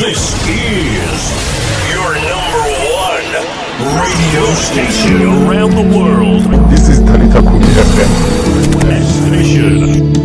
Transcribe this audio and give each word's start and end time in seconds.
This 0.00 0.32
is 0.48 1.92
your 1.92 2.14
number 2.14 2.64
one 2.88 3.28
radio 4.00 4.54
station 4.54 5.20
around 5.46 5.72
the 5.72 5.94
world. 5.94 6.44
This 6.70 6.88
is 6.88 7.00
Talita 7.00 7.42
Kumi 7.42 7.66
FM. 7.66 8.84
West 8.88 10.19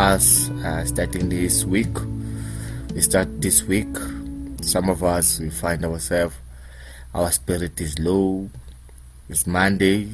us 0.00 0.48
are 0.64 0.86
starting 0.86 1.28
this 1.28 1.68
week. 1.68 1.92
We 2.94 3.04
start 3.04 3.28
this 3.36 3.62
week. 3.64 3.92
Some 4.62 4.88
of 4.88 5.04
us 5.04 5.38
we 5.38 5.50
find 5.50 5.84
ourselves 5.84 6.36
our 7.12 7.30
spirit 7.30 7.78
is 7.82 7.98
low. 7.98 8.48
It's 9.28 9.46
monday. 9.46 10.08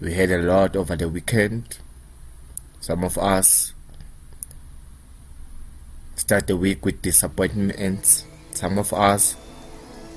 We 0.00 0.14
had 0.14 0.30
a 0.30 0.38
lot 0.38 0.76
over 0.76 0.94
the 0.94 1.08
weekend. 1.08 1.78
Some 2.78 3.02
of 3.02 3.18
us 3.18 3.74
start 6.14 6.46
the 6.46 6.56
week 6.56 6.86
with 6.86 7.02
disappointments. 7.02 8.24
Some 8.52 8.78
of 8.78 8.92
us 8.92 9.34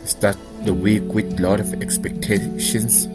start 0.06 0.38
the 0.62 0.76
week 0.76 1.10
with 1.10 1.40
a 1.40 1.42
lot 1.42 1.60
of 1.60 1.74
expectations 1.82 3.10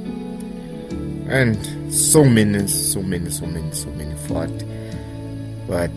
and 1.28 1.92
so 1.92 2.24
many 2.24 2.66
so 2.66 3.02
many 3.02 3.30
so 3.30 3.46
many 3.46 3.70
so 3.72 3.90
many 3.90 4.14
fought. 4.26 4.50
but 5.66 5.96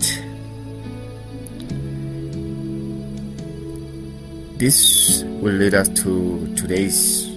this 4.57 5.23
will 5.41 5.53
lead 5.53 5.73
us 5.73 5.87
to 5.89 6.53
today's 6.55 7.29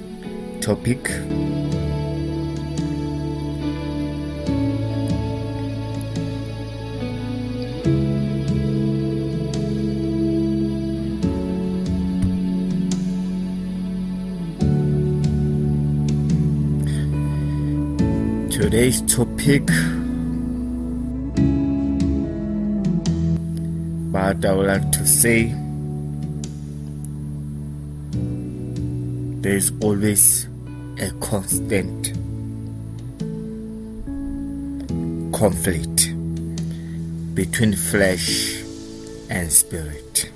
topic. 0.60 1.08
Today's 18.72 19.02
topic, 19.02 19.66
but 24.10 24.46
I 24.46 24.52
would 24.54 24.66
like 24.66 24.90
to 24.92 25.06
say 25.06 25.54
there 29.42 29.56
is 29.56 29.72
always 29.82 30.48
a 30.98 31.10
constant 31.20 32.14
conflict 35.34 36.14
between 37.34 37.76
flesh 37.76 38.62
and 39.28 39.52
spirit. 39.52 40.30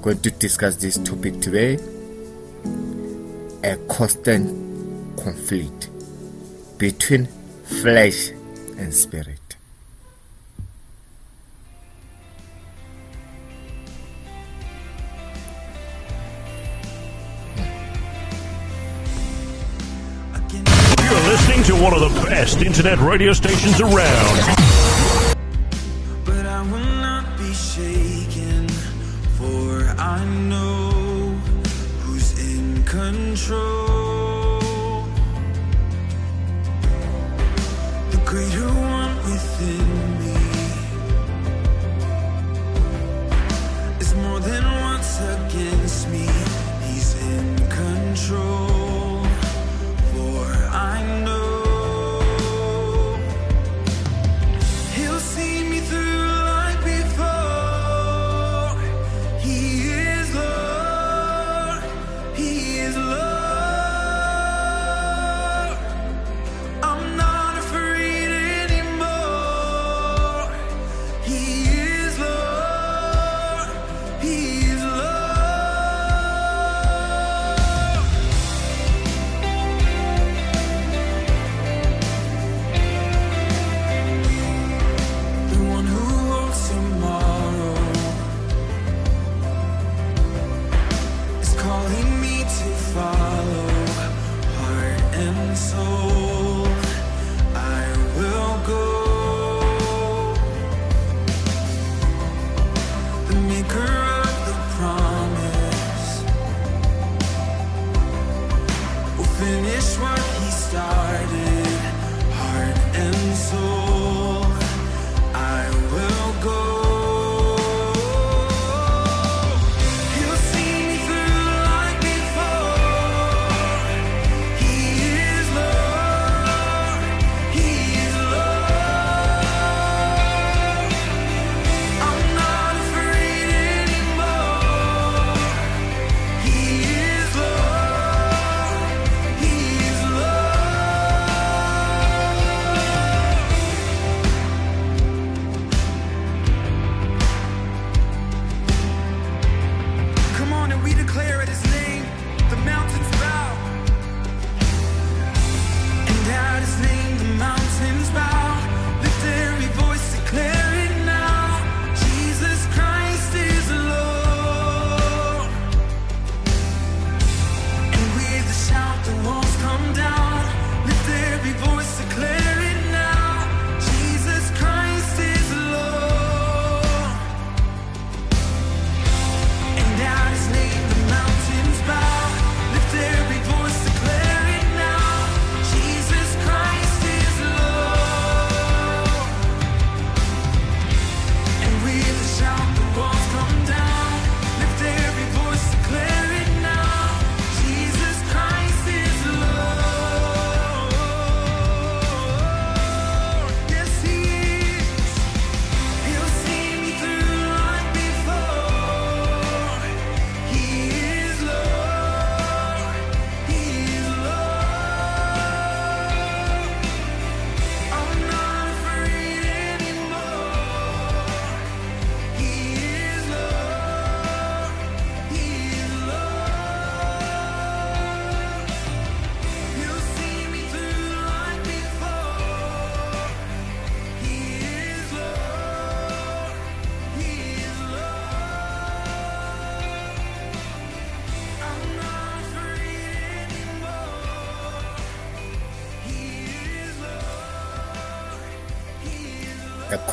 Going 0.00 0.22
to 0.22 0.30
discuss 0.30 0.76
this 0.76 0.96
topic 0.96 1.38
today 1.42 1.76
a 3.64 3.76
constant 3.88 4.46
conflict 5.16 5.88
between 6.76 7.26
flesh 7.64 8.28
and 8.76 8.92
spirit. 8.92 9.40
You're 21.00 21.20
listening 21.22 21.62
to 21.64 21.74
one 21.82 21.94
of 21.94 22.00
the 22.00 22.20
best 22.28 22.58
internet 22.60 22.98
radio 22.98 23.32
stations 23.32 23.80
around. 23.80 24.63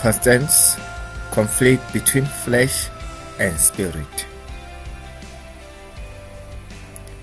Constant 0.01 0.49
conflict 1.29 1.93
between 1.93 2.25
flesh 2.25 2.89
and 3.39 3.55
spirit, 3.55 4.25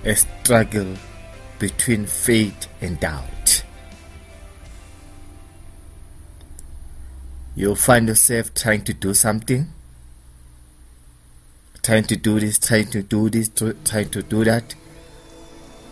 a 0.05 0.15
struggle 0.15 0.95
between 1.59 2.07
faith 2.07 2.69
and 2.81 3.01
doubt. 3.01 3.65
You'll 7.57 7.75
find 7.75 8.07
yourself 8.07 8.55
trying 8.55 8.85
to 8.85 8.95
do 8.95 9.13
something, 9.13 9.67
trying 11.83 12.05
to 12.05 12.15
do 12.15 12.39
this, 12.39 12.61
trying 12.61 12.87
to 12.91 13.03
do 13.03 13.29
this, 13.29 13.49
trying 13.85 14.11
to 14.11 14.23
do 14.23 14.45
that, 14.45 14.77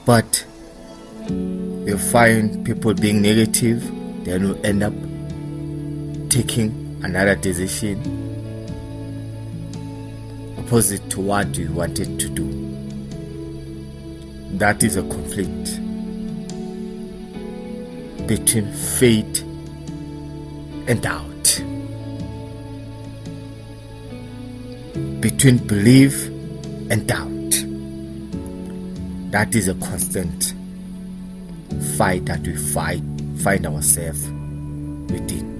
but 0.04 0.46
you'll 1.28 1.98
find 1.98 2.64
people 2.64 2.94
being 2.94 3.20
negative, 3.20 3.82
then 4.24 4.42
you 4.42 4.54
end 4.62 4.84
up 4.84 4.92
taking 6.36 7.00
another 7.02 7.34
decision 7.34 7.96
opposite 10.58 11.08
to 11.08 11.18
what 11.18 11.56
you 11.56 11.72
wanted 11.72 12.20
to 12.20 12.28
do. 12.28 12.44
That 14.58 14.82
is 14.82 14.98
a 14.98 15.02
conflict 15.02 15.64
between 18.26 18.70
faith 18.70 19.40
and 20.86 21.00
doubt, 21.00 21.62
between 25.22 25.56
belief 25.66 26.26
and 26.90 27.08
doubt. 27.08 27.32
That 29.32 29.54
is 29.54 29.68
a 29.68 29.74
constant 29.76 30.52
fight 31.96 32.26
that 32.26 32.40
we 32.40 32.54
fight, 32.56 33.00
find 33.42 33.66
ourselves 33.66 34.28
within. 35.10 35.55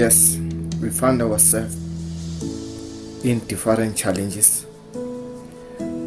Yes, 0.00 0.38
we 0.80 0.88
find 0.88 1.20
ourselves 1.20 1.76
in 3.22 3.40
different 3.40 3.98
challenges 3.98 4.64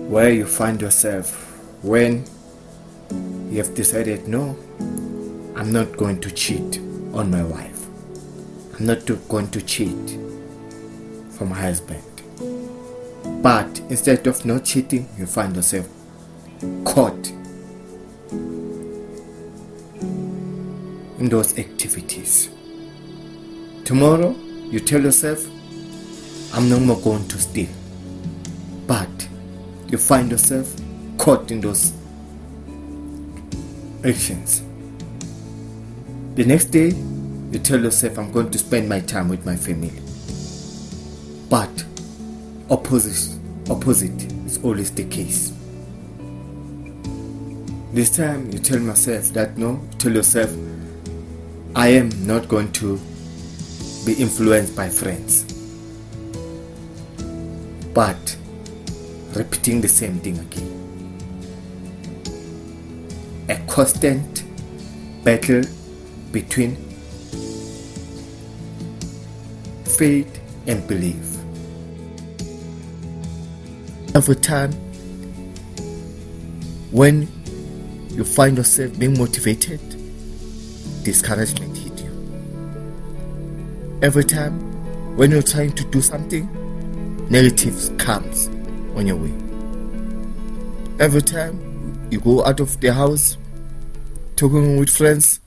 where 0.09 0.31
you 0.31 0.47
find 0.47 0.81
yourself 0.81 1.29
when 1.83 2.25
you 3.51 3.57
have 3.59 3.75
decided, 3.75 4.27
no, 4.27 4.57
I'm 5.55 5.71
not 5.71 5.95
going 5.95 6.19
to 6.21 6.31
cheat 6.31 6.79
on 7.13 7.29
my 7.29 7.43
wife. 7.43 7.85
I'm 8.79 8.87
not 8.87 9.05
going 9.29 9.51
to 9.51 9.61
cheat 9.61 10.17
for 11.37 11.45
my 11.45 11.61
husband. 11.61 12.01
But 13.43 13.79
instead 13.91 14.25
of 14.25 14.43
not 14.43 14.65
cheating, 14.65 15.07
you 15.19 15.27
find 15.27 15.55
yourself 15.55 15.87
caught 16.83 17.29
in 21.19 21.29
those 21.29 21.59
activities. 21.59 22.49
Tomorrow, 23.85 24.33
you 24.71 24.79
tell 24.79 25.01
yourself, 25.01 25.45
I'm 26.53 26.69
no 26.69 26.79
more 26.79 26.99
going 27.01 27.27
to 27.27 27.37
steal. 27.37 27.67
But 28.87 29.09
you 29.89 29.97
find 29.97 30.31
yourself 30.31 30.73
caught 31.17 31.51
in 31.51 31.59
those 31.59 31.91
actions. 34.05 34.63
The 36.35 36.45
next 36.45 36.65
day, 36.65 36.91
you 37.51 37.59
tell 37.59 37.81
yourself, 37.81 38.17
I'm 38.17 38.31
going 38.31 38.51
to 38.51 38.57
spend 38.57 38.87
my 38.87 39.01
time 39.01 39.27
with 39.27 39.45
my 39.45 39.57
family. 39.57 39.91
But 41.49 41.85
opposite, 42.69 43.37
opposite 43.69 44.31
is 44.45 44.63
always 44.63 44.91
the 44.91 45.03
case. 45.03 45.51
This 47.91 48.15
time, 48.15 48.49
you 48.49 48.59
tell 48.59 48.79
myself 48.79 49.25
that 49.33 49.57
no, 49.57 49.81
tell 49.97 50.13
yourself, 50.13 50.51
I 51.75 51.89
am 51.89 52.09
not 52.25 52.47
going 52.47 52.71
to 52.73 52.97
be 54.05 54.13
influenced 54.13 54.75
by 54.75 54.89
friends. 54.89 55.43
But 57.93 58.37
repeating 59.35 59.81
the 59.81 59.87
same 59.87 60.19
thing 60.19 60.39
again 60.39 60.83
a 63.49 63.55
constant 63.67 64.43
battle 65.23 65.63
between 66.31 66.75
faith 69.85 70.39
and 70.65 70.87
belief. 70.87 71.37
Every 74.15 74.35
time 74.35 74.71
when 76.91 77.27
you 78.09 78.23
find 78.23 78.57
yourself 78.57 78.97
being 78.97 79.17
motivated, 79.17 79.81
discouragement. 81.03 81.72
Every 84.03 84.25
time 84.25 85.15
when 85.15 85.31
you're 85.31 85.41
trying 85.41 85.71
to 85.75 85.85
do 85.85 86.01
something, 86.01 86.49
negatives 87.29 87.89
comes 87.97 88.47
on 88.97 89.07
your 89.07 89.15
way. 89.15 89.31
Every 90.99 91.21
time 91.21 92.09
you 92.11 92.19
go 92.19 92.43
out 92.43 92.59
of 92.59 92.77
the 92.81 92.93
house 92.93 93.37
talking 94.35 94.75
with 94.75 94.89
friends, 94.89 95.39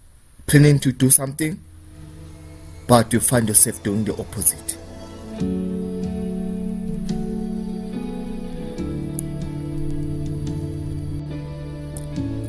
planning 0.47 0.79
to 0.79 0.91
do 0.91 1.11
something, 1.11 1.61
but 2.87 3.13
you 3.13 3.21
find 3.21 3.47
yourself 3.47 3.83
doing 3.83 4.05
the 4.05 4.15
opposite. 4.17 4.79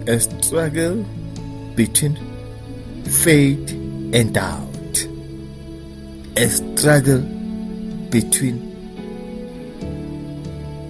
A 0.07 0.17
struggle 0.21 1.03
between 1.75 2.15
faith 3.03 3.71
and 4.13 4.33
doubt. 4.33 4.66
A 6.39 6.47
struggle 6.49 7.21
between 8.11 8.59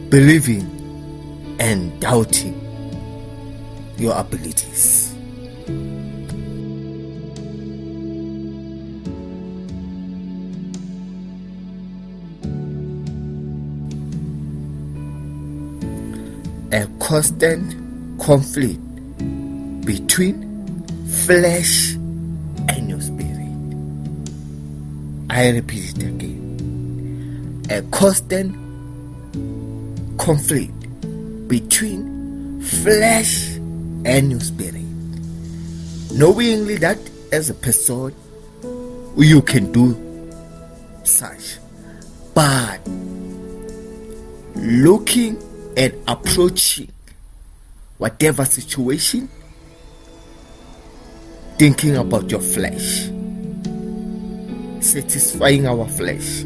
believing 0.10 0.68
and 1.58 1.98
doubting 2.02 2.54
your 3.98 4.14
abilities. 4.14 5.14
A 16.74 16.86
constant 17.00 18.20
conflict 18.20 18.82
between 19.86 20.84
flesh 21.26 21.97
I 25.38 25.50
repeat 25.52 25.96
it 25.96 26.02
again. 26.02 27.62
A 27.70 27.84
constant 27.92 28.56
conflict 30.18 30.74
between 31.48 32.60
flesh 32.64 33.50
and 34.04 34.32
your 34.32 34.40
spirit. 34.40 34.82
Knowingly 36.12 36.78
that 36.78 36.98
as 37.32 37.52
a 37.52 37.54
person 37.54 38.16
you 39.16 39.44
can 39.44 39.72
do 39.72 39.96
such, 41.04 41.60
but 42.34 42.80
looking 44.56 45.38
and 45.78 45.94
approaching 46.08 46.92
whatever 48.00 48.44
situation, 48.44 49.30
thinking 51.60 51.96
about 51.96 52.32
your 52.32 52.42
flesh, 52.42 53.12
satisfying 54.88 55.68
our 55.68 55.86
flesh. 55.90 56.44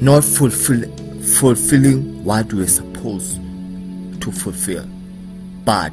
Not 0.00 0.22
fulfill, 0.22 0.82
fulfilling 1.40 2.22
what 2.24 2.52
we're 2.52 2.68
supposed 2.68 3.40
to 4.20 4.30
fulfill, 4.30 4.86
but 5.64 5.92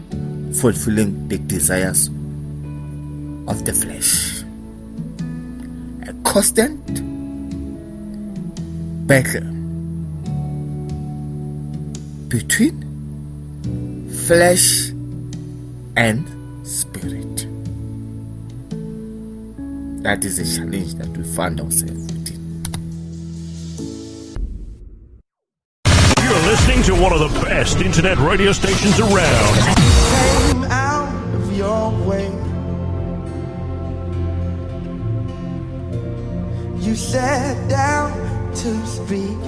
fulfilling 0.53 1.27
the 1.29 1.37
desires 1.37 2.09
of 3.51 3.65
the 3.65 3.73
flesh. 3.73 4.43
A 6.07 6.13
constant 6.23 6.79
battle 9.07 9.43
between 12.29 12.75
flesh 14.25 14.91
and 15.97 16.25
spirit. 16.65 17.37
That 20.03 20.23
is 20.23 20.39
a 20.39 20.45
challenge 20.55 20.93
that 20.95 21.09
we 21.09 21.23
find 21.35 21.59
ourselves 21.59 22.07
within. 22.13 22.63
You're 26.23 26.45
listening 26.51 26.83
to 26.83 26.93
one 26.93 27.11
of 27.11 27.19
the 27.19 27.41
best 27.41 27.81
internet 27.81 28.17
radio 28.17 28.53
stations 28.53 28.97
around. 29.01 29.80
You 36.91 36.97
sat 36.97 37.55
down 37.69 38.11
to 38.51 38.85
speak 38.85 39.39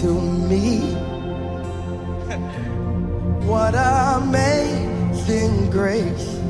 to 0.00 0.08
me. 0.48 0.94
What 3.44 3.74
amazing 3.74 5.70
grace 5.70 6.40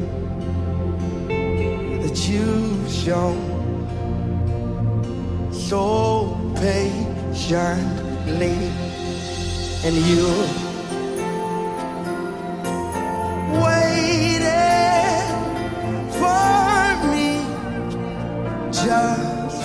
that 1.27 2.29
you've 2.29 2.89
shown 2.89 3.35
so 5.53 6.39
patiently, 6.55 8.55
and 9.83 9.97
you 10.07 10.66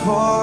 just 0.03 0.40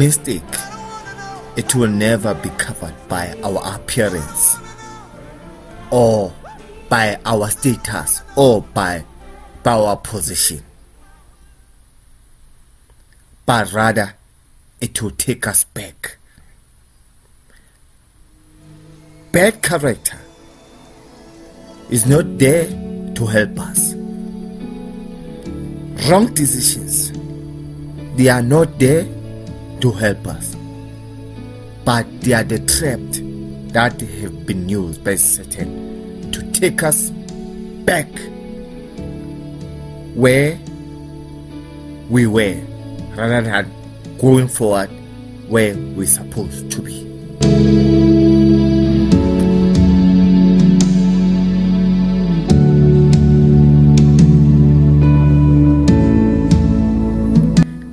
mistake, 0.00 0.42
it 1.56 1.74
will 1.74 1.90
never 1.90 2.32
be 2.32 2.48
covered 2.56 2.94
by 3.06 3.38
our 3.44 3.74
appearance, 3.74 4.56
or 5.90 6.32
by 6.88 7.18
our 7.26 7.50
status, 7.50 8.22
or 8.34 8.62
by, 8.62 9.04
by 9.62 9.72
our 9.72 9.98
position. 9.98 10.62
But 13.44 13.74
rather, 13.74 14.14
it 14.80 15.02
will 15.02 15.10
take 15.10 15.46
us 15.46 15.64
back. 15.64 16.16
Bad 19.32 19.62
character 19.62 20.18
is 21.90 22.06
not 22.06 22.38
there 22.38 22.66
to 23.16 23.26
help 23.26 23.60
us. 23.60 23.92
Wrong 26.08 26.32
decisions, 26.32 27.12
they 28.16 28.28
are 28.28 28.42
not 28.42 28.78
there 28.78 29.06
to 29.80 29.90
help 29.90 30.26
us, 30.26 30.54
but 31.84 32.06
they 32.20 32.32
are 32.32 32.44
the 32.44 32.58
traps 32.60 33.20
that 33.72 34.00
have 34.00 34.46
been 34.46 34.68
used 34.68 35.02
by 35.04 35.14
Satan 35.14 36.30
to 36.32 36.42
take 36.52 36.82
us 36.82 37.10
back 37.84 38.08
where 40.14 40.58
we 42.08 42.26
were 42.26 42.60
rather 43.16 43.42
than 43.42 43.72
going 44.18 44.48
forward 44.48 44.90
where 45.48 45.74
we're 45.74 46.06
supposed 46.06 46.70
to 46.70 46.82
be. 46.82 47.06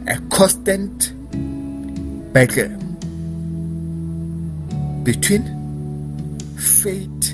A 0.08 0.20
constant 0.30 0.87
battle 2.38 2.72
uh, 2.72 2.78
between 5.02 5.44
faith 6.56 7.34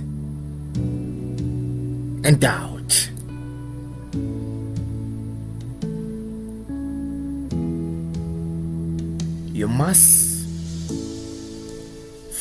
and 2.24 2.40
doubt. 2.40 3.10
You 9.54 9.68
must 9.68 10.48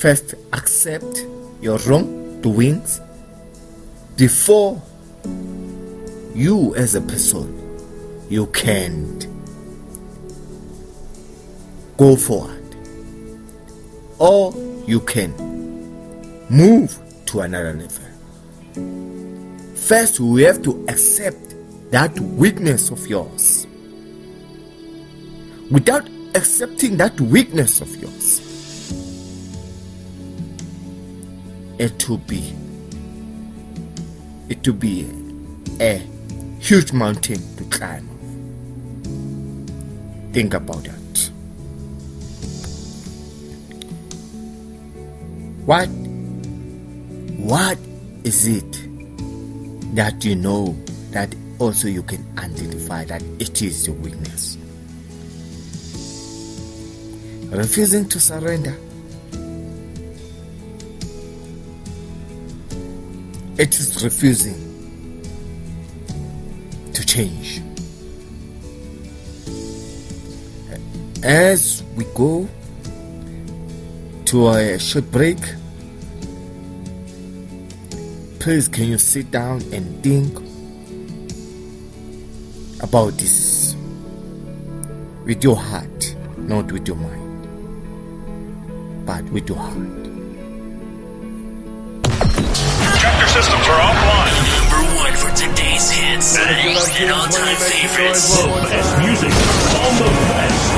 first 0.00 0.36
accept 0.52 1.26
your 1.60 1.78
wrongdoings 1.78 3.00
before 4.16 4.80
you 6.32 6.76
as 6.76 6.94
a 6.94 7.00
person 7.00 7.58
you 8.30 8.46
can 8.46 9.31
go 11.96 12.16
forward 12.16 12.58
or 14.18 14.54
you 14.86 15.00
can 15.00 15.30
move 16.48 16.98
to 17.26 17.40
another 17.40 17.72
level 17.72 18.04
first 19.76 20.20
we 20.20 20.42
have 20.42 20.62
to 20.62 20.84
accept 20.88 21.54
that 21.90 22.18
weakness 22.20 22.90
of 22.90 23.06
yours 23.06 23.66
without 25.70 26.08
accepting 26.34 26.96
that 26.96 27.20
weakness 27.20 27.80
of 27.80 27.94
yours 27.96 28.40
it 31.78 32.08
will 32.08 32.18
be 32.18 32.54
it 34.48 34.66
will 34.66 34.74
be 34.74 35.08
a 35.80 35.98
huge 36.60 36.92
mountain 36.92 37.40
to 37.56 37.64
climb. 37.64 38.06
Think 40.32 40.54
about 40.54 40.84
that. 40.84 41.01
What 45.64 45.86
what 47.38 47.78
is 48.24 48.48
it 48.48 48.72
that 49.94 50.24
you 50.24 50.34
know 50.34 50.76
that 51.12 51.32
also 51.60 51.86
you 51.86 52.02
can 52.02 52.26
identify 52.36 53.04
that 53.04 53.22
it 53.38 53.62
is 53.62 53.86
your 53.86 53.94
weakness? 53.96 54.58
Refusing 57.52 58.08
to 58.08 58.18
surrender. 58.18 58.76
It 63.56 63.78
is 63.78 64.02
refusing 64.02 64.58
to 66.92 67.06
change. 67.06 67.62
As 71.22 71.84
we 71.94 72.04
go 72.16 72.48
to 74.32 74.48
a 74.48 74.78
short 74.78 75.10
break, 75.10 75.36
please 78.40 78.66
can 78.66 78.84
you 78.88 78.96
sit 78.96 79.30
down 79.30 79.60
and 79.74 80.02
think 80.02 80.32
about 82.82 83.12
this 83.18 83.76
with 85.26 85.44
your 85.44 85.56
heart, 85.56 86.16
not 86.38 86.72
with 86.72 86.88
your 86.88 86.96
mind, 86.96 87.44
but 89.04 89.22
with 89.24 89.46
your 89.50 89.58
heart. 89.58 90.02
Tractor 93.04 93.28
systems 93.36 93.68
are 93.68 93.80
offline. 93.84 94.32
Number 94.48 94.82
one 94.96 95.12
for 95.12 95.28
today's 95.36 95.90
hits 95.90 96.38
and 96.38 97.10
all-time 97.12 97.56
favorites. 97.56 98.40
The 98.40 98.48
best 98.48 98.98
music 98.98 99.34
on 99.76 99.92
the 100.00 100.08
best 100.32 100.71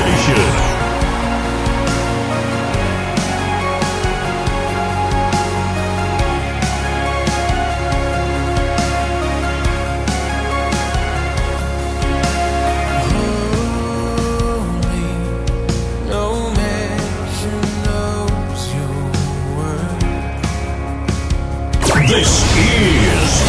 This 22.07 22.45
is 22.59 23.41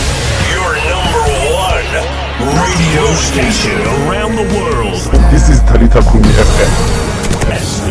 your 0.56 0.76
number 0.88 1.28
one 1.52 1.84
radio 2.64 3.06
station 3.16 3.76
around 4.08 4.36
the 4.38 4.48
world. 4.56 5.02
This 5.30 5.50
is 5.50 5.60
Talita 5.68 6.00
Kumi 6.10 6.30
FM. 6.30 7.50
Best 7.50 7.84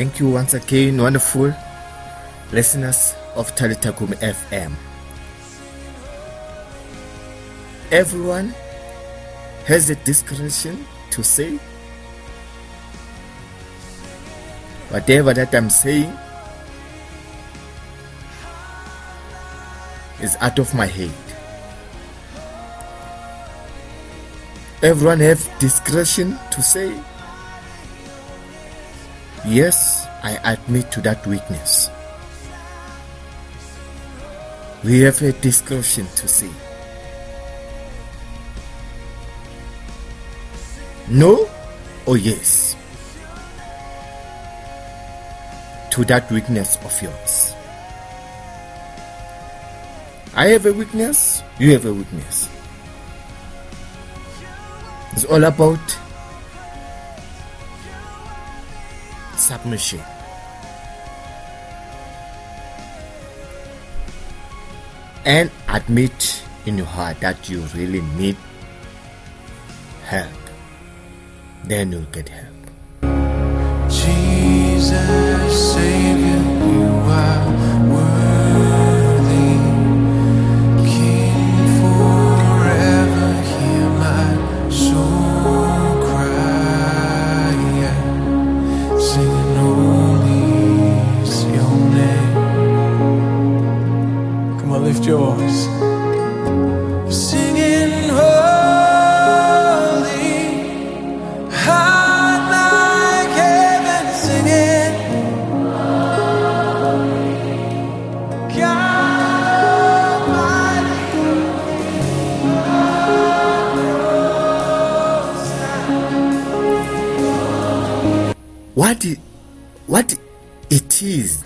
Thank 0.00 0.18
you 0.18 0.30
once 0.30 0.54
again, 0.54 0.96
wonderful 0.96 1.54
listeners 2.52 3.14
of 3.36 3.54
Talitakum 3.54 4.16
FM. 4.24 4.72
Everyone 7.92 8.54
has 9.66 9.88
the 9.88 9.96
discretion 9.96 10.86
to 11.10 11.22
say 11.22 11.58
whatever 14.88 15.34
that 15.34 15.54
I'm 15.54 15.68
saying 15.68 16.16
is 20.22 20.34
out 20.40 20.58
of 20.58 20.72
my 20.72 20.86
head. 20.86 21.12
Everyone 24.82 25.20
have 25.20 25.46
discretion 25.58 26.38
to 26.52 26.62
say 26.62 26.88
Yes, 29.46 30.06
I 30.22 30.38
admit 30.44 30.92
to 30.92 31.00
that 31.00 31.26
weakness. 31.26 31.90
We 34.84 35.00
have 35.00 35.20
a 35.22 35.32
discussion 35.32 36.06
to 36.16 36.28
see. 36.28 36.50
No 41.08 41.50
or 42.06 42.16
yes 42.16 42.76
to 45.90 46.04
that 46.04 46.30
weakness 46.30 46.78
of 46.84 47.02
yours. 47.02 47.54
I 50.34 50.46
have 50.48 50.64
a 50.66 50.72
weakness, 50.72 51.42
you 51.58 51.72
have 51.72 51.84
a 51.84 51.92
weakness. 51.92 52.48
It's 55.12 55.24
all 55.24 55.42
about 55.44 55.80
submission. 59.40 60.00
And 65.24 65.50
admit 65.68 66.42
in 66.66 66.76
your 66.78 66.86
heart 66.86 67.20
that 67.20 67.48
you 67.48 67.60
really 67.74 68.00
need 68.16 68.36
help. 70.04 70.28
Then 71.64 71.92
you'll 71.92 72.02
get 72.12 72.28
help. 72.28 72.60
Jesus, 73.90 75.74
Savior, 75.74 76.29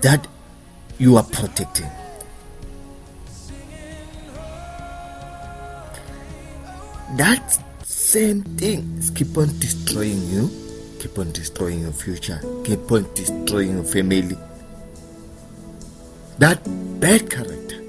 that 0.04 0.28
you 0.98 1.16
are 1.16 1.22
protecting. 1.22 1.90
That 7.16 7.58
same 7.84 8.42
thing 8.42 8.98
is 8.98 9.08
keep 9.08 9.34
on 9.38 9.48
destroying 9.58 10.28
you, 10.28 10.50
keep 11.00 11.18
on 11.18 11.32
destroying 11.32 11.80
your 11.80 11.92
future, 11.92 12.38
keep 12.64 12.92
on 12.92 13.06
destroying 13.14 13.76
your 13.76 13.84
family. 13.84 14.36
That 16.38 16.60
bad 17.00 17.30
character, 17.30 17.80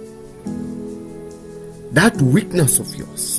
that 1.91 2.15
weakness 2.21 2.80
of 2.80 2.95
yours. 2.95 3.34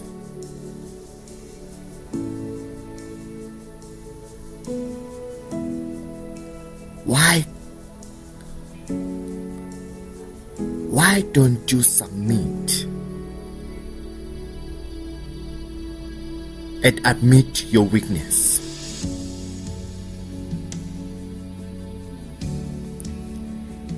Why 11.16 11.22
don't 11.32 11.72
you 11.72 11.80
submit 11.80 12.84
and 16.84 17.00
admit 17.06 17.64
your 17.72 17.84
weakness? 17.84 18.58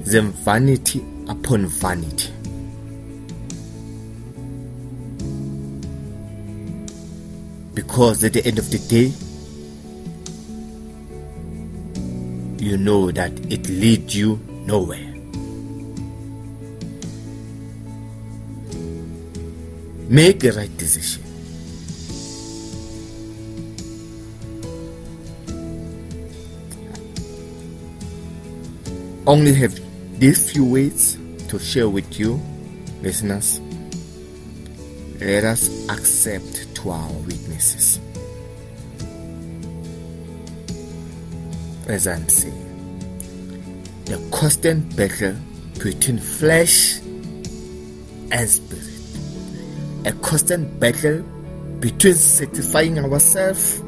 Then 0.04 0.30
vanity 0.30 1.04
upon 1.28 1.66
vanity. 1.66 2.32
Because 7.74 8.22
at 8.22 8.32
the 8.34 8.46
end 8.46 8.60
of 8.60 8.70
the 8.70 8.78
day, 8.78 9.12
you 12.64 12.76
know 12.76 13.10
that 13.10 13.32
it 13.52 13.68
leads 13.68 14.14
you 14.14 14.38
nowhere. 14.66 15.07
Make 20.08 20.40
the 20.40 20.52
right 20.52 20.76
decision. 20.76 21.22
Only 29.26 29.52
have 29.54 29.78
these 30.18 30.50
few 30.50 30.64
ways 30.64 31.18
to 31.48 31.58
share 31.58 31.88
with 31.88 32.18
you, 32.18 32.40
listeners. 33.02 33.60
Let 35.20 35.44
us 35.44 35.68
accept 35.88 36.74
to 36.76 36.90
our 36.90 37.12
weaknesses. 37.26 38.00
as 41.88 42.06
I'm 42.06 42.28
saying. 42.28 42.64
The 44.04 44.18
constant 44.30 44.94
battle 44.96 45.36
between 45.82 46.18
flesh 46.18 46.98
and 48.30 48.48
spirit. 48.48 48.87
A 50.08 50.12
constant 50.22 50.80
battle 50.80 51.20
between 51.80 52.14
satisfying 52.14 52.98
ourselves, 52.98 53.82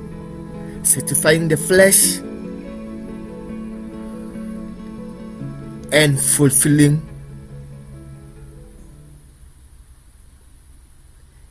satisfying 0.82 1.48
the 1.48 1.56
flesh, 1.56 2.18
and 5.90 6.20
fulfilling 6.20 7.00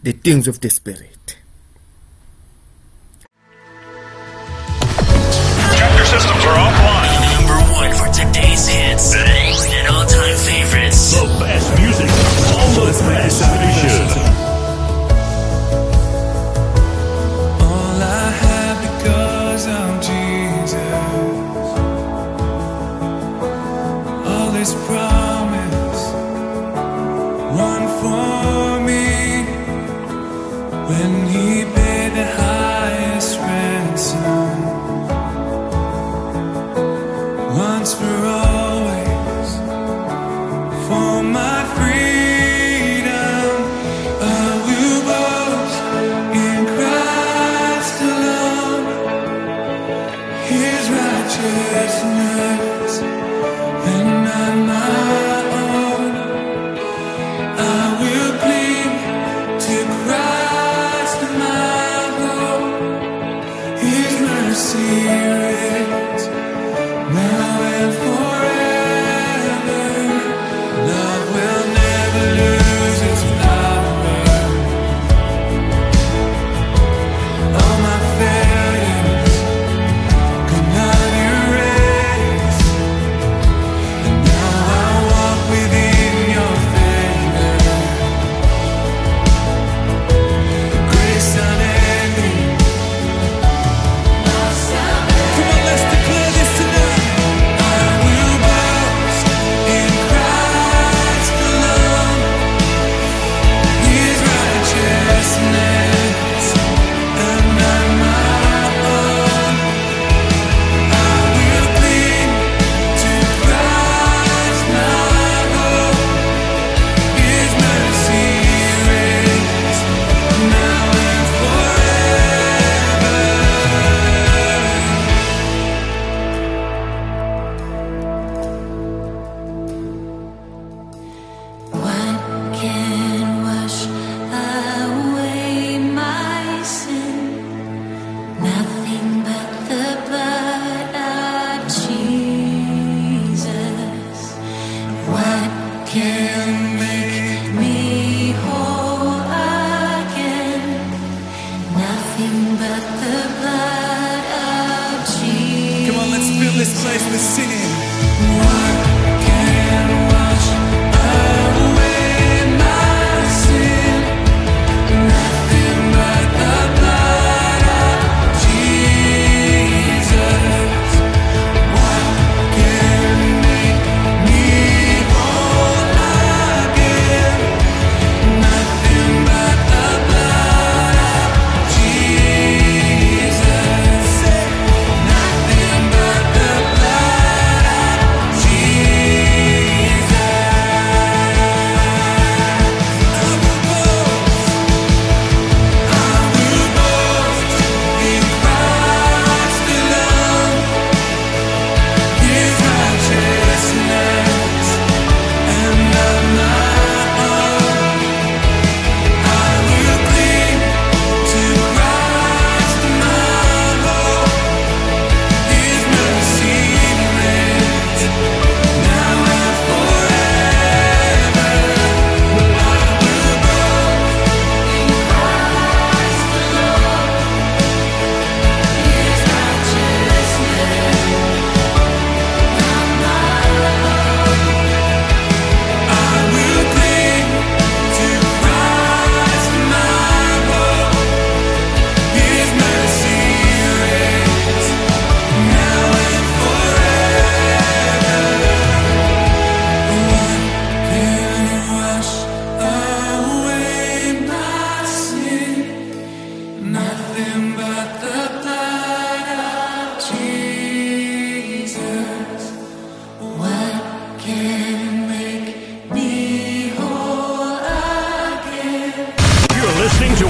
the 0.03 0.11
things 0.11 0.47
of 0.47 0.61
the 0.61 0.69
spirit. 0.69 1.38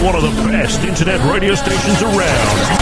One 0.02 0.16
of 0.16 0.22
the 0.22 0.44
best 0.50 0.80
internet 0.84 1.20
radio 1.32 1.54
stations 1.56 2.02
around. 2.02 2.79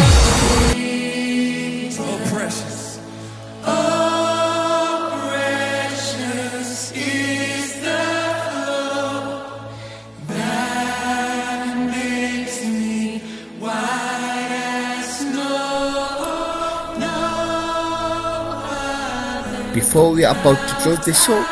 About 20.28 20.60
to 20.68 20.76
close 20.82 21.06
the 21.06 21.14
show, 21.14 21.46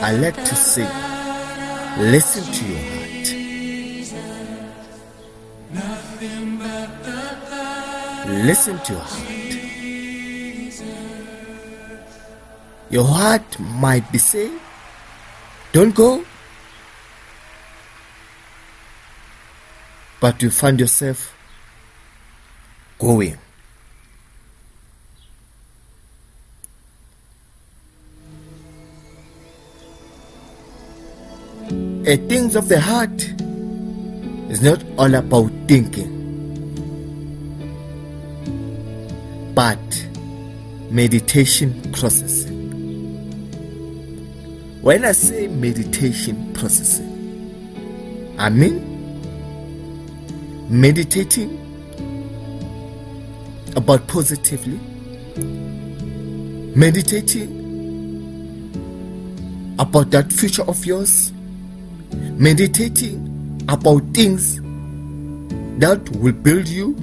I 0.00 0.12
like 0.12 0.36
to 0.36 0.54
say, 0.54 0.88
listen 1.98 2.44
to 2.44 2.64
your 2.64 2.78
heart. 2.78 3.04
Listen 8.46 8.78
to 8.78 8.92
your 8.92 9.02
heart. 9.02 9.44
Your 12.90 13.04
heart 13.04 13.58
might 13.58 14.10
be 14.12 14.18
saying, 14.18 14.58
don't 15.72 15.94
go. 15.94 16.24
But 20.20 20.42
you 20.42 20.50
find 20.50 20.78
yourself 20.78 21.34
going. 22.98 23.38
A 32.06 32.18
things 32.18 32.54
of 32.54 32.68
the 32.68 32.78
heart 32.78 33.22
is 34.50 34.60
not 34.60 34.84
all 34.98 35.14
about 35.14 35.50
thinking, 35.66 36.10
but 39.54 39.78
meditation 40.90 41.80
processing. 41.92 42.52
When 44.82 45.06
I 45.06 45.12
say 45.12 45.48
meditation 45.48 46.52
processing, 46.52 47.08
I 48.38 48.50
mean 48.50 48.82
meditating 50.68 51.58
about 53.76 54.06
positively, 54.08 54.78
meditating 56.76 57.62
about 59.78 60.10
that 60.10 60.30
future 60.30 60.64
of 60.64 60.84
yours, 60.84 61.32
meditating 62.38 63.64
about 63.68 64.02
things 64.12 64.60
that 65.78 66.08
will 66.16 66.32
build 66.32 66.68
you, 66.68 66.96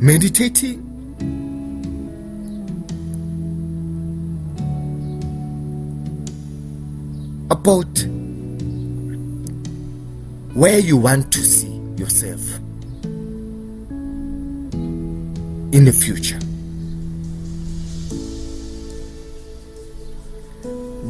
meditating 0.00 0.82
about 7.50 7.86
where 10.54 10.78
you 10.78 10.96
want 10.96 11.32
to 11.32 11.40
see 11.40 11.76
yourself 11.96 12.40
in 15.72 15.84
the 15.84 15.92
future. 15.92 16.38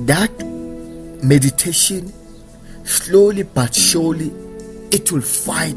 That 0.06 0.30
meditation, 1.22 2.12
slowly 2.86 3.42
but 3.42 3.74
surely, 3.74 4.32
it 4.90 5.10
will 5.12 5.20
fight 5.20 5.76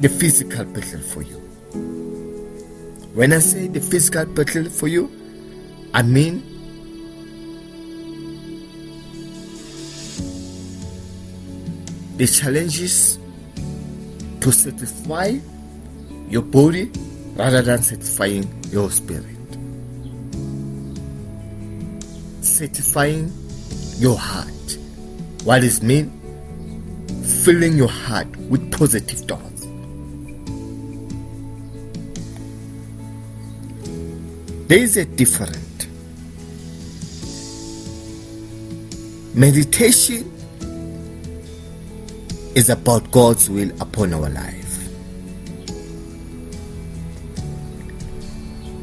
the 0.00 0.08
physical 0.08 0.64
battle 0.64 1.00
for 1.00 1.22
you. 1.22 1.38
When 3.14 3.32
I 3.32 3.38
say 3.38 3.68
the 3.68 3.80
physical 3.80 4.26
battle 4.26 4.68
for 4.68 4.88
you, 4.88 5.08
I 5.94 6.02
mean 6.02 6.42
the 12.16 12.26
challenges 12.26 13.18
to 14.40 14.50
satisfy 14.50 15.38
your 16.32 16.40
body 16.40 16.90
rather 17.36 17.60
than 17.60 17.82
satisfying 17.82 18.48
your 18.70 18.90
spirit. 18.90 19.26
Satisfying 22.40 23.30
your 23.98 24.16
heart. 24.16 24.78
What 25.44 25.60
does 25.60 25.82
mean? 25.82 26.10
Filling 27.44 27.76
your 27.76 27.90
heart 27.90 28.34
with 28.48 28.72
positive 28.72 29.18
thoughts. 29.18 29.66
There 34.68 34.78
is 34.78 34.96
a 34.96 35.04
different 35.04 35.86
meditation 39.34 40.30
is 42.54 42.70
about 42.70 43.10
God's 43.10 43.50
will 43.50 43.70
upon 43.82 44.14
our 44.14 44.30
life. 44.30 44.61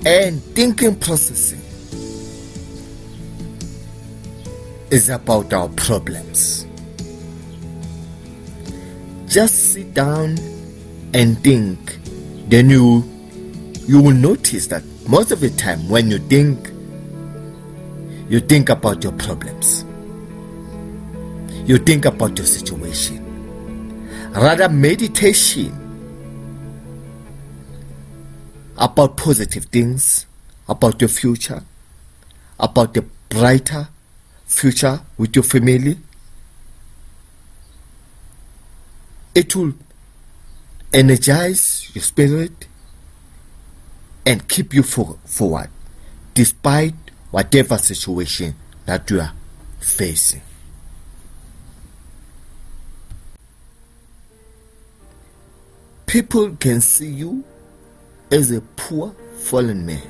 And 0.06 0.42
thinking 0.56 0.96
processing 0.96 1.60
is 4.92 5.10
about 5.10 5.52
our 5.54 5.68
problems. 5.70 6.66
Just 9.28 9.74
sit 9.74 9.94
down 9.94 10.38
and 11.14 11.38
think, 11.44 12.00
then 12.48 12.70
you 12.70 13.04
you 13.88 14.02
will 14.02 14.14
notice 14.14 14.68
that 14.68 14.84
most 15.08 15.32
of 15.32 15.42
the 15.42 15.50
time 15.52 15.90
when 15.90 16.10
you 16.10 16.20
think 16.20 16.70
you 18.30 18.40
think 18.40 18.70
about 18.70 19.04
your 19.04 19.14
problems. 19.14 19.84
You 21.68 21.78
think 21.78 22.06
about 22.06 22.38
your 22.38 22.48
situation. 22.48 23.26
Rather 24.32 24.70
meditation 24.70 25.79
about 28.80 29.18
positive 29.18 29.66
things, 29.66 30.26
about 30.68 31.02
your 31.02 31.10
future, 31.10 31.64
about 32.58 32.94
the 32.94 33.04
brighter 33.28 33.90
future 34.46 35.02
with 35.18 35.36
your 35.36 35.44
family. 35.44 35.98
It 39.36 39.56
will 39.56 39.74
energize 40.94 41.92
your 41.94 42.02
spirit 42.02 42.68
and 44.26 44.48
keep 44.48 44.74
you 44.74 44.82
for, 44.82 45.18
forward 45.26 45.70
despite 46.34 46.96
whatever 47.32 47.78
situation 47.78 48.56
that 48.86 49.10
you 49.10 49.20
are 49.20 49.34
facing. 49.80 50.42
People 56.06 56.56
can 56.56 56.82
see 56.82 57.08
you 57.08 57.44
as 58.32 58.52
a 58.52 58.62
poor 58.76 59.16
fallen 59.38 59.86
man. 59.86 60.02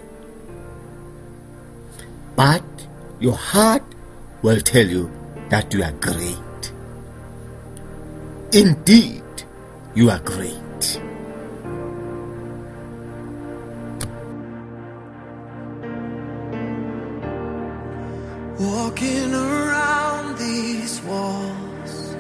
But 2.36 2.64
your 3.20 3.36
heart 3.36 3.84
will 4.42 4.60
tell 4.60 4.86
you 4.86 5.12
that 5.50 5.74
you 5.74 5.84
are 5.84 5.92
great. 5.94 6.72
Indeed, 8.52 9.24
you 9.96 10.10
are 10.10 10.20
great. 10.20 10.56
Walking 18.60 19.34
around 19.34 20.38
these 20.38 21.02
walls, 21.04 22.16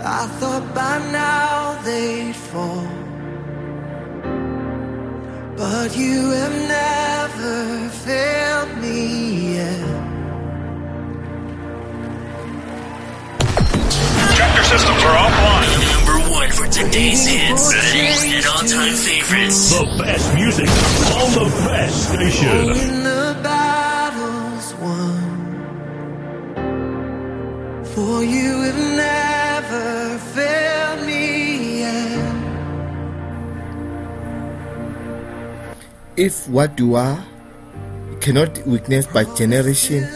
I 0.00 0.26
thought 0.38 0.74
by 0.74 0.98
now 1.10 1.80
they'd 1.82 2.36
fall. 2.36 3.03
But 5.56 5.96
you 5.96 6.30
have 6.30 6.52
never 6.68 7.88
failed 7.90 8.76
me 8.78 9.54
yet. 9.54 9.84
Chapter 14.34 14.64
systems 14.64 15.02
are 15.04 15.16
offline. 15.16 15.70
Number 15.94 16.18
one 16.32 16.50
for 16.50 16.66
today's 16.66 17.24
hits 17.26 17.72
and 17.72 18.46
all-time 18.46 18.94
favorites. 18.94 19.70
The 19.70 19.84
best 20.02 20.34
music 20.34 20.68
on 20.68 21.32
the 21.38 21.46
best 21.68 21.96
station. 22.12 22.66
When 22.66 23.04
the 23.04 23.38
battle's 23.42 24.74
won, 24.82 25.22
for 27.94 28.24
you 28.24 28.60
have 28.62 28.78
never 28.96 30.18
failed 30.18 30.73
If 36.16 36.48
what 36.48 36.78
you 36.78 36.94
are 36.94 37.18
cannot 38.20 38.64
witness 38.68 39.04
by 39.08 39.24
generation, 39.34 40.06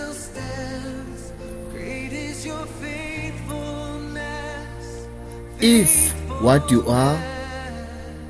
if 5.58 6.14
what 6.40 6.70
you 6.70 6.86
are 6.86 7.18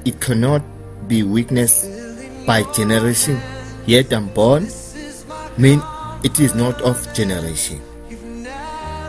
it 0.06 0.18
cannot 0.18 0.62
be 1.08 1.22
witnessed 1.22 1.84
by 2.46 2.62
generation 2.72 3.38
yet 3.84 4.14
unborn 4.14 4.66
mean 5.58 5.82
it 6.24 6.40
is 6.40 6.54
not 6.54 6.80
of 6.80 6.96
generation. 7.12 7.82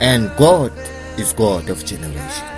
And 0.01 0.29
god 0.35 0.73
is 1.17 1.31
god 1.31 1.69
of 1.69 1.85
generations 1.85 2.48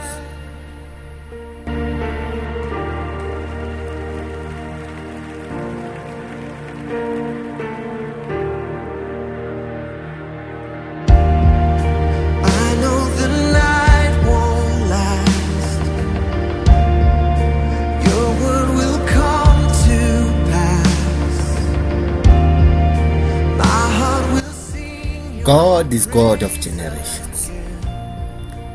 sing. 26.00 26.14
god 26.14 26.40
is 26.40 26.42
god 26.42 26.44
of 26.44 26.60
generations 26.60 27.52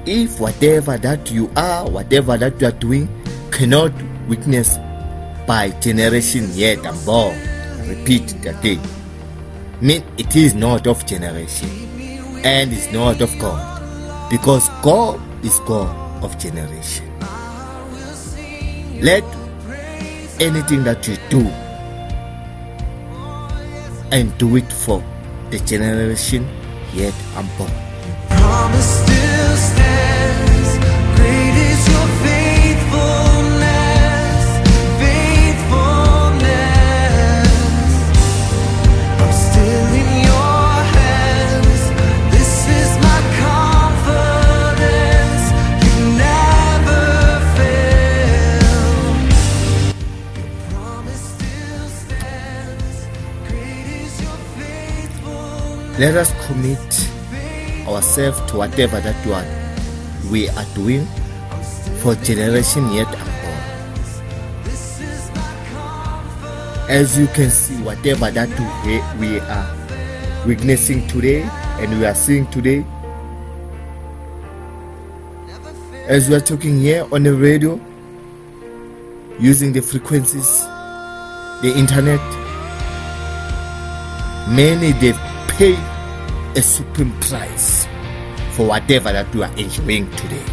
if 0.07 0.41
whatever 0.41 0.99
that 0.99 1.31
you 1.31 1.51
are 1.57 1.91
whatever 1.91 2.37
that 2.37 2.61
you 2.61 2.67
are 2.67 2.79
doing 2.79 3.09
cannot 3.51 3.93
witness 4.29 4.79
by 5.47 5.71
generation 5.81 6.49
yet 6.53 6.87
unborn 6.87 7.39
repeat 7.89 8.35
it 8.35 8.47
again 8.47 8.81
mean 9.81 10.03
it 10.19 10.37
is 10.37 10.55
not 10.55 10.87
of 10.87 11.07
generation 11.07 11.87
and 12.47 12.73
is 12.73 12.93
not 12.93 13.21
of 13.21 13.39
God 13.39 14.31
because 14.31 14.69
God 14.83 15.21
is 15.45 15.59
God 15.61 16.23
of 16.23 16.39
generation. 16.39 17.13
Let 19.01 19.25
anything 20.41 20.85
that 20.85 21.09
you 21.09 21.17
do 21.29 21.41
and 24.13 24.37
do 24.39 24.57
it 24.57 24.73
for 24.73 25.03
the 25.51 25.59
generation 25.59 26.47
yet 26.97 27.15
unborn. 27.37 27.71
Promise 28.29 29.06
Let 55.99 56.15
us 56.15 56.31
commit 56.47 57.09
ourselves 57.89 58.39
to 58.51 58.59
whatever 58.59 59.01
that 59.01 59.17
we 60.31 60.47
are 60.51 60.65
doing 60.75 61.07
for 62.03 62.15
generation 62.17 62.93
yet 62.93 63.07
unborn. 63.07 63.63
As 66.91 67.19
you 67.19 67.27
can 67.29 67.49
see, 67.49 67.83
whatever 67.83 68.31
that 68.31 68.51
we, 69.19 69.41
are 69.41 70.47
witnessing 70.47 71.07
today 71.09 71.49
and 71.81 71.99
we 71.99 72.05
are 72.05 72.15
seeing 72.15 72.47
today, 72.51 72.85
as 76.09 76.29
we 76.29 76.35
are 76.35 76.41
talking 76.41 76.79
here 76.79 77.09
on 77.11 77.23
the 77.23 77.33
radio, 77.33 77.81
using 79.41 79.73
the 79.73 79.81
frequencies, 79.81 80.61
the 81.63 81.73
internet, 81.75 82.21
many 84.51 84.93
they 84.93 85.15
pay 85.57 85.75
a 86.55 86.63
supreme 86.63 87.13
price 87.21 87.87
for 88.53 88.67
whatever 88.67 89.11
that 89.11 89.35
we 89.35 89.43
are 89.43 89.57
enjoying 89.57 90.11
today. 90.13 90.45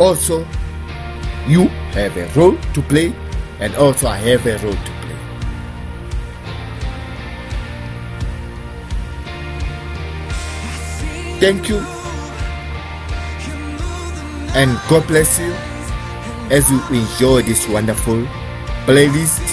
Also, 0.00 0.40
you 1.46 1.68
have 1.94 2.16
a 2.16 2.26
role 2.38 2.56
to 2.72 2.82
play, 2.82 3.14
and 3.60 3.72
also 3.76 4.08
I 4.08 4.16
have 4.16 4.44
a 4.46 4.58
role 4.58 4.72
to 4.72 4.78
play. 4.78 5.18
Thank 11.38 11.68
you, 11.68 11.78
and 14.58 14.76
God 14.88 15.06
bless 15.06 15.38
you 15.38 15.52
as 16.50 16.68
you 16.68 16.80
enjoy 16.90 17.42
this 17.42 17.68
wonderful 17.68 18.26
playlist. 18.86 19.43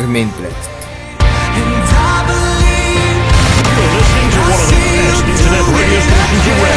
Remain 0.00 0.30
blessed. 0.30 0.70
You're 1.56 1.68
listening 3.92 4.30
to 4.32 4.40
one 4.48 4.60
of 4.60 4.70
the 4.70 4.80
best 4.96 5.24
internet 5.28 5.64
radio 5.76 6.00
stations 6.00 6.46
around. 6.48 6.69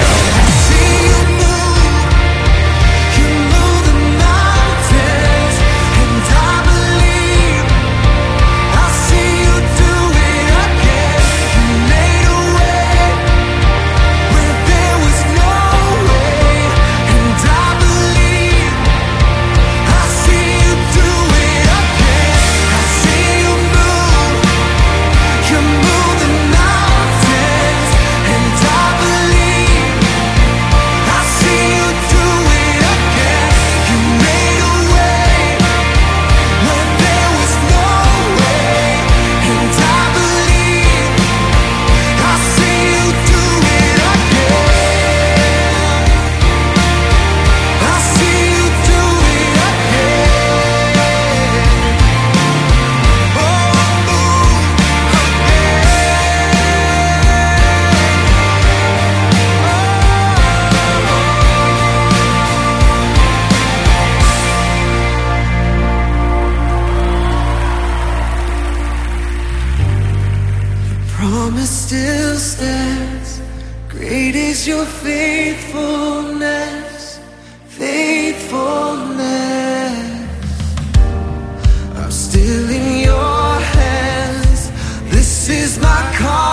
My 85.79 86.11
confidence. 86.13 86.52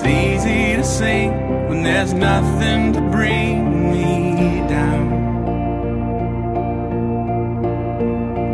It's 0.00 0.06
easy 0.06 0.76
to 0.76 0.84
sing 0.84 1.32
when 1.68 1.82
there's 1.82 2.12
nothing 2.12 2.92
to 2.92 3.00
bring 3.00 3.90
me 3.90 4.60
down. 4.68 5.08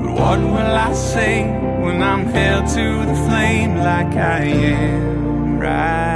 But 0.00 0.12
what 0.14 0.38
will 0.40 0.74
I 0.88 0.94
say 0.94 1.42
when 1.82 2.02
I'm 2.02 2.24
held 2.24 2.66
to 2.68 3.04
the 3.04 3.14
flame 3.26 3.76
like 3.76 4.16
I 4.16 4.44
am 4.44 5.58
right 5.60 6.13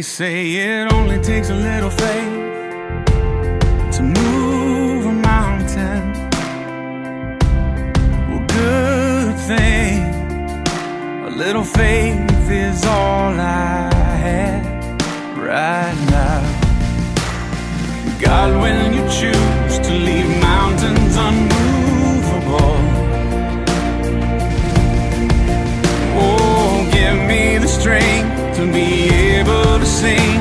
They 0.00 0.04
say 0.04 0.52
it 0.52 0.90
only 0.94 1.18
takes 1.18 1.50
a 1.50 1.54
little 1.54 1.90
faith 1.90 2.32
to 3.96 4.02
move 4.02 5.04
a 5.04 5.12
mountain. 5.12 6.12
Well, 8.30 8.46
good 8.48 9.34
thing. 9.50 9.98
A 11.26 11.28
little 11.28 11.64
faith 11.64 12.50
is 12.50 12.82
all 12.86 13.38
I 13.38 13.90
have 14.24 15.36
right 15.36 15.98
now. 16.16 16.40
God, 18.22 18.58
when 18.62 18.94
you 18.94 19.02
choose 19.20 19.78
to 19.86 19.92
leave 19.92 20.30
mountains 20.40 21.14
unmovable, 21.28 22.76
oh, 26.24 26.88
give 26.90 27.18
me 27.28 27.58
the 27.58 27.68
strength 27.68 28.56
to 28.56 28.72
be 28.72 29.29
able 29.40 29.78
to 29.78 29.86
sing. 29.86 30.39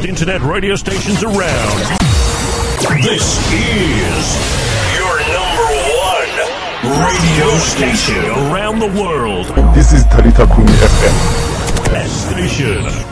best 0.00 0.08
internet 0.08 0.40
radio 0.42 0.76
stations 0.76 1.22
around. 1.22 1.78
This 3.02 3.38
is 3.52 4.36
your 4.96 5.18
number 5.34 5.68
one 5.98 6.30
radio 7.04 7.58
station 7.58 8.24
around 8.50 8.78
the 8.78 9.00
world. 9.00 9.46
This 9.74 9.92
is 9.92 10.04
Talita 10.04 10.46
Kumi 10.54 10.72
FM. 10.72 11.92
Best 11.92 12.30
station. 12.30 13.09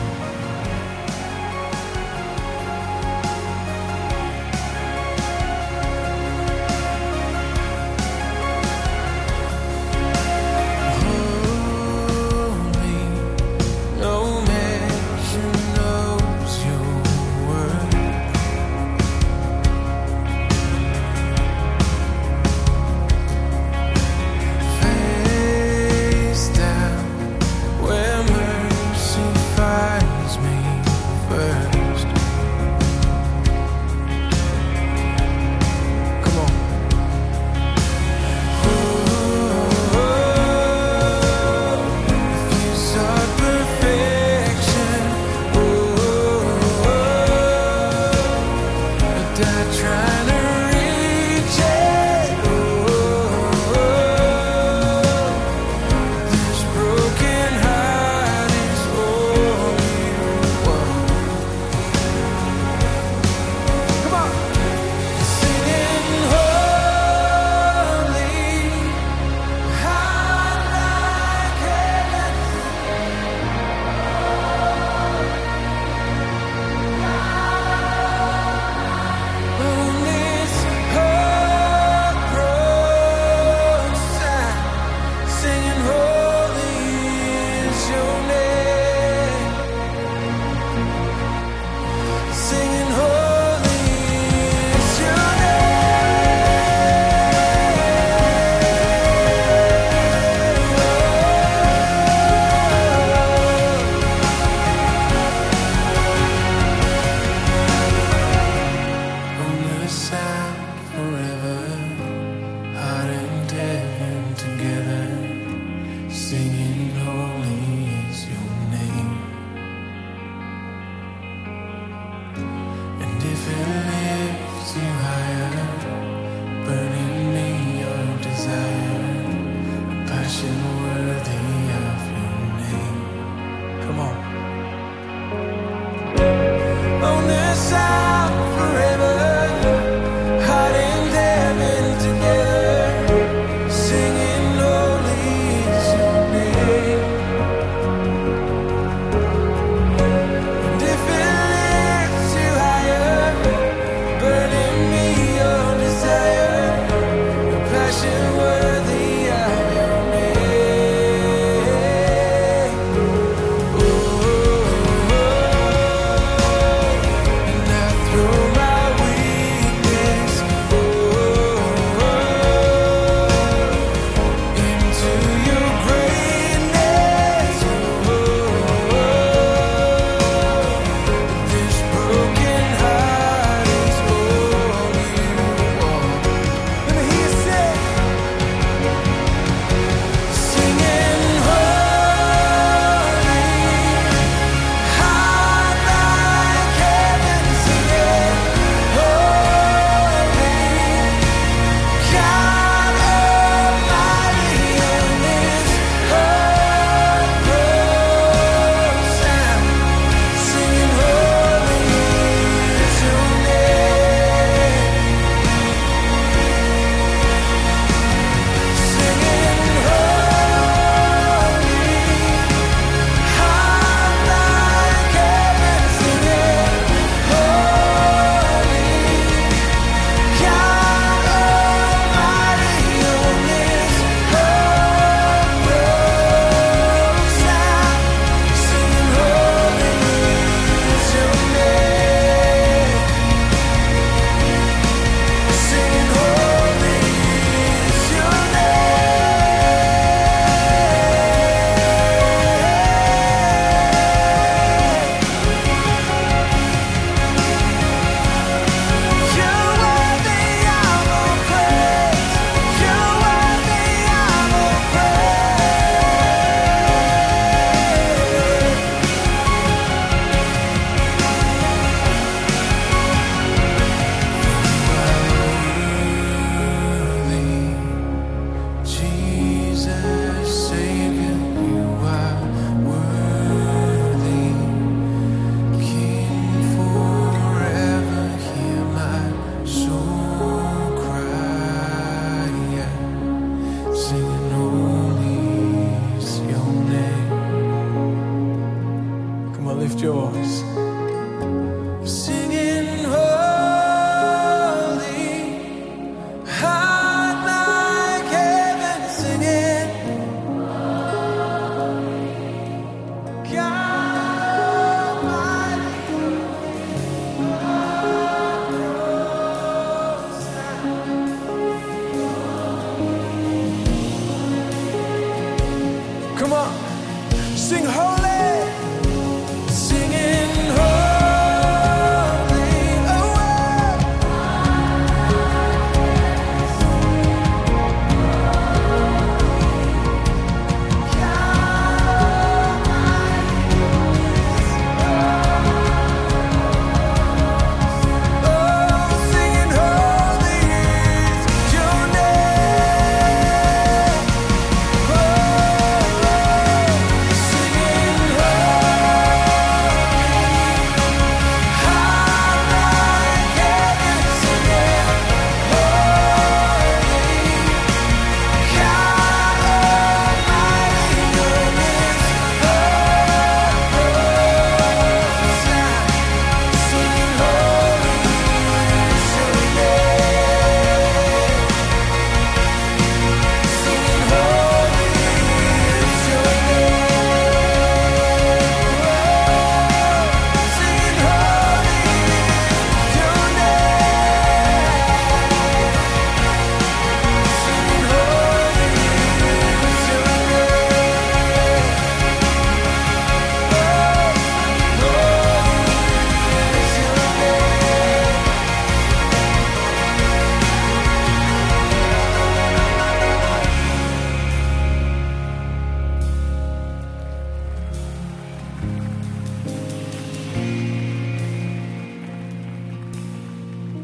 living 327.79 327.91
hope. 327.91 328.18